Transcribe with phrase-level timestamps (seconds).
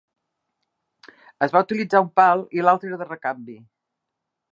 [1.47, 3.59] Es va utilitzar un pal i l'altre era de recanvi.